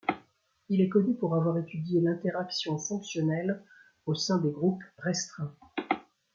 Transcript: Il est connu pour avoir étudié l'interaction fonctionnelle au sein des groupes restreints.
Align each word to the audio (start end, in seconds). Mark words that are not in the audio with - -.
Il 0.69 0.81
est 0.81 0.89
connu 0.89 1.13
pour 1.13 1.35
avoir 1.35 1.59
étudié 1.59 2.01
l'interaction 2.01 2.79
fonctionnelle 2.79 3.63
au 4.07 4.15
sein 4.15 4.39
des 4.39 4.49
groupes 4.49 4.81
restreints. 4.97 5.55